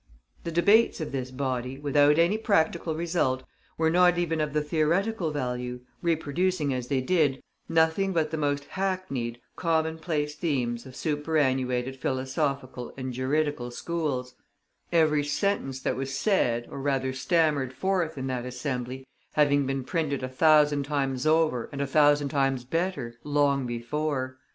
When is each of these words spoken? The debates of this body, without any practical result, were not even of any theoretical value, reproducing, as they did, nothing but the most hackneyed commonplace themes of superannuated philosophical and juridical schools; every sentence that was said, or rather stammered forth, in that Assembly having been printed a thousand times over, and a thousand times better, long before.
The 0.45 0.51
debates 0.51 0.99
of 0.99 1.11
this 1.11 1.29
body, 1.29 1.77
without 1.77 2.17
any 2.17 2.39
practical 2.39 2.95
result, 2.95 3.43
were 3.77 3.91
not 3.91 4.17
even 4.17 4.41
of 4.41 4.55
any 4.55 4.65
theoretical 4.65 5.29
value, 5.29 5.81
reproducing, 6.01 6.73
as 6.73 6.87
they 6.87 7.01
did, 7.01 7.43
nothing 7.69 8.11
but 8.11 8.31
the 8.31 8.37
most 8.37 8.63
hackneyed 8.65 9.39
commonplace 9.55 10.33
themes 10.33 10.87
of 10.87 10.95
superannuated 10.95 11.97
philosophical 11.97 12.91
and 12.97 13.13
juridical 13.13 13.69
schools; 13.69 14.33
every 14.91 15.23
sentence 15.23 15.79
that 15.81 15.95
was 15.95 16.17
said, 16.17 16.67
or 16.71 16.81
rather 16.81 17.13
stammered 17.13 17.71
forth, 17.71 18.17
in 18.17 18.25
that 18.25 18.43
Assembly 18.47 19.05
having 19.33 19.67
been 19.67 19.83
printed 19.83 20.23
a 20.23 20.29
thousand 20.29 20.81
times 20.81 21.27
over, 21.27 21.69
and 21.71 21.79
a 21.79 21.85
thousand 21.85 22.29
times 22.29 22.63
better, 22.63 23.17
long 23.23 23.67
before. 23.67 24.39